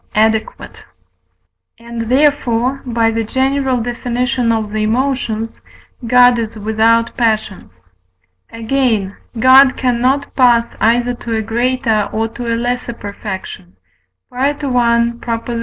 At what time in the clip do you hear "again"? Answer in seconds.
8.51-9.15